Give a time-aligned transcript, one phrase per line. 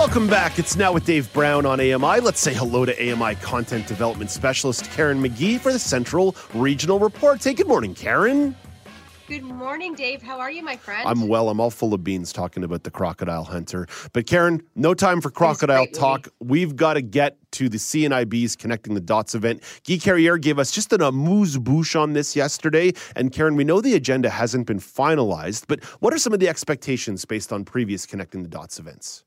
[0.00, 0.58] Welcome back.
[0.58, 2.20] It's now with Dave Brown on AMI.
[2.20, 7.44] Let's say hello to AMI content development specialist Karen McGee for the Central Regional Report.
[7.44, 8.56] Hey, good morning, Karen.
[9.28, 10.22] Good morning, Dave.
[10.22, 11.06] How are you, my friend?
[11.06, 11.50] I'm well.
[11.50, 13.86] I'm all full of beans talking about the crocodile hunter.
[14.14, 16.28] But Karen, no time for crocodile talk.
[16.40, 19.62] We've got to get to the CNIB's Connecting the Dots event.
[19.86, 22.94] Guy Carriere gave us just an amuse bouche on this yesterday.
[23.16, 26.48] And Karen, we know the agenda hasn't been finalized, but what are some of the
[26.48, 29.24] expectations based on previous Connecting the Dots events?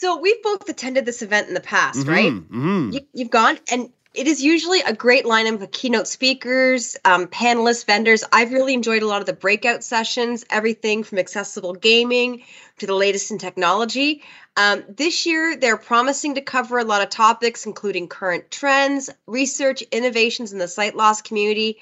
[0.00, 2.32] So we've both attended this event in the past, Mhm, right?
[2.32, 2.94] mhm.
[2.94, 7.84] You, you've gone, and it is usually a great lineup of keynote speakers, um, panelists,
[7.84, 8.24] vendors.
[8.32, 12.44] I've really enjoyed a lot of the breakout sessions, everything from accessible gaming
[12.78, 14.22] to the latest in technology.
[14.56, 19.82] Um, this year, they're promising to cover a lot of topics, including current trends, research,
[19.92, 21.78] innovations in the sight loss community.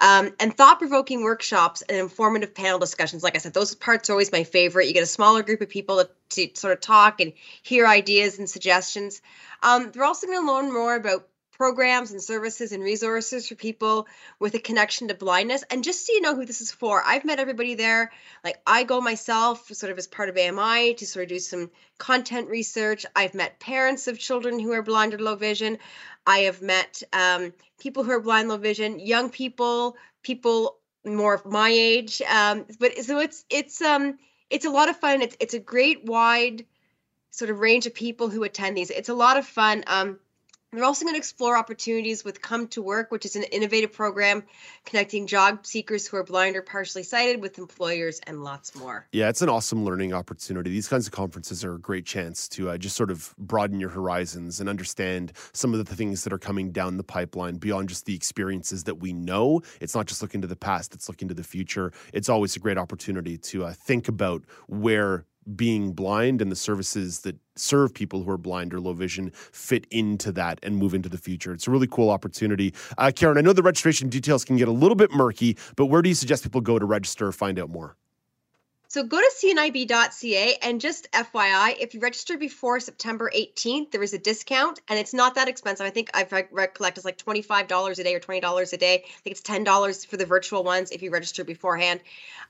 [0.00, 3.22] Um, and thought provoking workshops and informative panel discussions.
[3.22, 4.86] Like I said, those parts are always my favorite.
[4.86, 8.38] You get a smaller group of people to, to sort of talk and hear ideas
[8.38, 9.20] and suggestions.
[9.62, 11.26] Um, they're also going to learn more about
[11.60, 14.08] programs and services and resources for people
[14.38, 15.62] with a connection to blindness.
[15.70, 18.12] And just so you know who this is for, I've met everybody there.
[18.42, 21.70] Like I go myself, sort of as part of AMI, to sort of do some
[21.98, 23.04] content research.
[23.14, 25.76] I've met parents of children who are blind or low vision.
[26.26, 31.44] I have met um, people who are blind, low vision, young people, people more of
[31.44, 32.22] my age.
[32.22, 34.16] Um, but so it's it's um
[34.48, 35.20] it's a lot of fun.
[35.20, 36.64] It's it's a great wide
[37.30, 38.88] sort of range of people who attend these.
[38.88, 39.84] It's a lot of fun.
[39.86, 40.18] Um,
[40.72, 44.44] they're also going to explore opportunities with Come to Work, which is an innovative program
[44.86, 49.06] connecting job seekers who are blind or partially sighted with employers and lots more.
[49.12, 50.70] Yeah, it's an awesome learning opportunity.
[50.70, 53.90] These kinds of conferences are a great chance to uh, just sort of broaden your
[53.90, 58.06] horizons and understand some of the things that are coming down the pipeline beyond just
[58.06, 59.62] the experiences that we know.
[59.80, 61.92] It's not just looking to the past, it's looking to the future.
[62.12, 65.24] It's always a great opportunity to uh, think about where
[65.56, 69.86] being blind and the services that serve people who are blind or low vision fit
[69.90, 71.52] into that and move into the future.
[71.52, 72.74] It's a really cool opportunity.
[72.98, 76.02] Uh, Karen, I know the registration details can get a little bit murky, but where
[76.02, 77.96] do you suggest people go to register or find out more?
[78.90, 84.14] So go to cnib.ca and just FYI, if you register before September 18th, there is
[84.14, 85.86] a discount and it's not that expensive.
[85.86, 88.94] I think I've recollect it's like $25 a day or $20 a day.
[88.94, 92.00] I think it's $10 for the virtual ones if you register beforehand.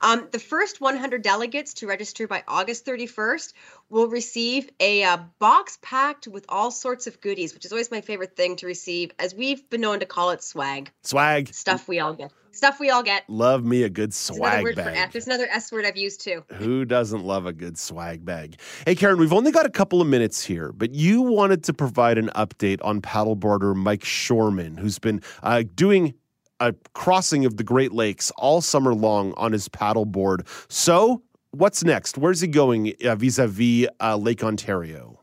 [0.01, 3.53] Um, the first 100 delegates to register by August 31st
[3.91, 8.01] will receive a uh, box packed with all sorts of goodies, which is always my
[8.01, 10.89] favorite thing to receive, as we've been known to call it swag.
[11.03, 11.53] Swag.
[11.53, 12.31] Stuff we all get.
[12.51, 13.23] Stuff we all get.
[13.29, 15.11] Love me a good There's swag for bag.
[15.11, 16.43] There's another S word I've used too.
[16.53, 18.59] Who doesn't love a good swag bag?
[18.85, 22.17] Hey, Karen, we've only got a couple of minutes here, but you wanted to provide
[22.17, 26.13] an update on paddleboarder Mike Shoreman, who's been uh, doing
[26.59, 30.47] a crossing of the Great Lakes all summer long on his paddleboard.
[30.69, 32.17] So, what's next?
[32.17, 33.87] Where's he going vis a vis
[34.17, 35.20] Lake Ontario?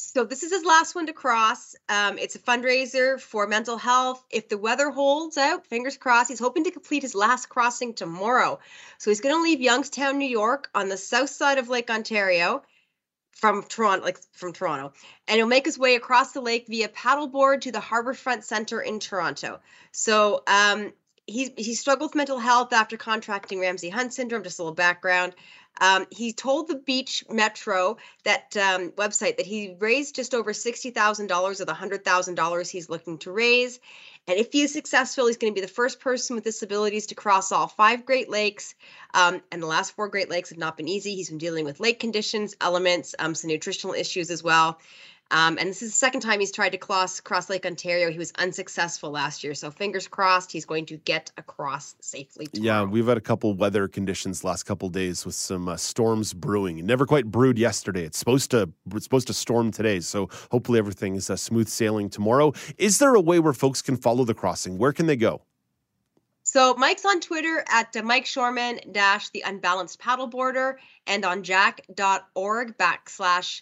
[0.00, 1.74] So this is his last one to cross.
[1.88, 4.24] Um, it's a fundraiser for mental health.
[4.30, 8.60] If the weather holds out, fingers crossed, he's hoping to complete his last crossing tomorrow.
[8.98, 12.62] So he's going to leave Youngstown, New York, on the south side of Lake Ontario,
[13.32, 14.92] from Toronto, like from Toronto,
[15.26, 19.00] and he'll make his way across the lake via paddleboard to the Harbourfront Center in
[19.00, 19.60] Toronto.
[19.90, 20.92] So um,
[21.26, 24.42] he he struggled with mental health after contracting Ramsay Hunt syndrome.
[24.42, 25.34] Just a little background.
[25.80, 30.90] Um, he told the Beach Metro that um, website that he raised just over sixty
[30.90, 33.78] thousand dollars of the hundred thousand dollars he's looking to raise,
[34.26, 37.14] and if he is successful, he's going to be the first person with disabilities to
[37.14, 38.74] cross all five Great Lakes.
[39.14, 41.14] Um, and the last four Great Lakes have not been easy.
[41.14, 44.78] He's been dealing with lake conditions, elements, um, some nutritional issues as well.
[45.30, 48.10] Um, and this is the second time he's tried to cross cross Lake Ontario.
[48.10, 52.48] He was unsuccessful last year, so fingers crossed he's going to get across safely.
[52.54, 56.78] Yeah, we've had a couple weather conditions last couple days with some uh, storms brewing.
[56.78, 58.04] It never quite brewed yesterday.
[58.04, 62.08] It's supposed to it's supposed to storm today, so hopefully everything is uh, smooth sailing
[62.08, 62.54] tomorrow.
[62.78, 64.78] Is there a way where folks can follow the crossing?
[64.78, 65.42] Where can they go?
[66.42, 70.76] So Mike's on Twitter at uh, Mike Shoreman dash the unbalanced paddleboarder
[71.06, 73.60] and on jack.org backslash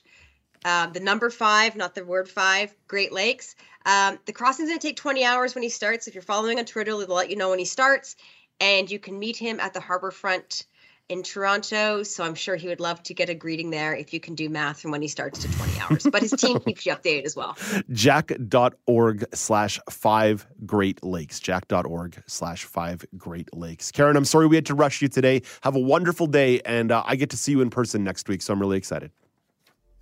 [0.67, 3.55] uh, the number five, not the word five, Great Lakes.
[3.87, 6.09] Um, the crossing's going to take 20 hours when he starts.
[6.09, 8.17] If you're following on Twitter, they'll let you know when he starts.
[8.61, 10.67] And you can meet him at the harbor front
[11.09, 12.03] in Toronto.
[12.03, 14.49] So I'm sure he would love to get a greeting there if you can do
[14.49, 16.07] math from when he starts to 20 hours.
[16.11, 17.57] But his team keeps you updated as well.
[17.93, 21.39] Jack.org slash five Great Lakes.
[21.39, 23.93] Jack.org slash five Great Lakes.
[23.93, 25.43] Karen, I'm sorry we had to rush you today.
[25.61, 28.43] Have a wonderful day, and uh, I get to see you in person next week.
[28.43, 29.13] So I'm really excited.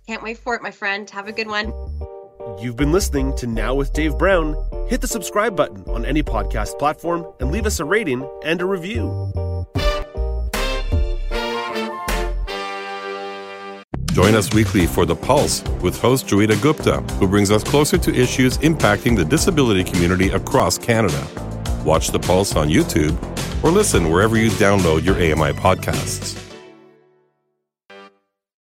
[0.07, 1.09] Can't wait for it, my friend.
[1.09, 1.73] Have a good one.
[2.61, 4.55] You've been listening to Now with Dave Brown.
[4.87, 8.65] Hit the subscribe button on any podcast platform and leave us a rating and a
[8.65, 9.33] review.
[14.11, 18.13] Join us weekly for The Pulse with host Joeita Gupta, who brings us closer to
[18.13, 21.27] issues impacting the disability community across Canada.
[21.83, 23.17] Watch The Pulse on YouTube
[23.63, 26.44] or listen wherever you download your AMI podcasts.